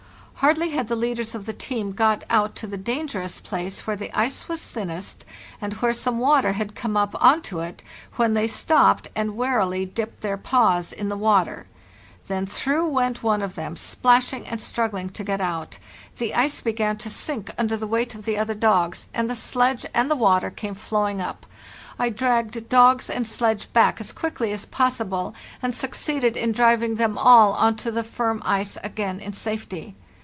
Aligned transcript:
Hardly 0.43 0.71
had 0.71 0.87
the 0.87 0.95
leaders 0.95 1.35
of 1.35 1.45
the 1.45 1.53
team 1.53 1.91
got 1.91 2.23
out 2.27 2.55
to 2.55 2.65
the 2.65 2.75
dangerous 2.75 3.39
place 3.39 3.85
where 3.85 3.95
the 3.95 4.11
ice 4.17 4.49
was 4.49 4.67
thinnest, 4.67 5.23
and 5.61 5.71
where 5.75 5.93
some 5.93 6.17
water 6.17 6.53
had 6.53 6.73
come 6.73 6.97
up 6.97 7.13
on 7.23 7.43
to 7.43 7.59
it, 7.59 7.83
when 8.15 8.33
they 8.33 8.47
stopped 8.47 9.07
and 9.15 9.37
warily 9.37 9.85
dipped 9.85 10.21
their 10.21 10.37
paws 10.37 10.91
in 10.93 11.09
the 11.09 11.15
water. 11.15 11.67
Then 12.25 12.47
through 12.47 12.87
went 12.87 13.21
one 13.21 13.43
of 13.43 13.53
them, 13.53 13.75
splashing 13.75 14.47
and 14.47 14.59
struggling 14.59 15.11
to 15.11 15.23
get 15.23 15.41
out. 15.41 15.77
The 16.17 16.33
ice 16.33 16.59
began 16.59 16.97
to 16.97 17.09
sink 17.11 17.51
under 17.55 17.75
172 17.77 17.85
PARTHE 17.85 17.85
SL 17.85 17.85
INO 17.85 17.85
the 17.85 17.93
weight 17.93 18.15
of 18.15 18.25
the 18.25 18.37
other 18.39 18.59
dogs 18.79 19.07
and 19.13 19.29
the 19.29 19.35
sledge, 19.35 19.85
and 19.93 20.09
the 20.09 20.15
water 20.15 20.49
came 20.49 20.73
flowing 20.73 21.21
up. 21.21 21.45
I 21.99 22.09
dragged 22.09 22.67
dogs 22.67 23.11
and 23.11 23.27
sledge 23.27 23.71
back 23.73 24.01
as 24.01 24.11
quickly 24.11 24.51
as 24.53 24.65
possible, 24.65 25.35
and 25.61 25.75
succeeded 25.75 26.35
in 26.35 26.51
driving 26.51 26.95
them 26.95 27.15
all 27.19 27.53
on 27.53 27.75
to 27.75 27.91
the 27.91 28.03
firm 28.03 28.41
ice 28.43 28.75
again 28.83 29.19
in 29.19 29.33
safety. 29.33 29.93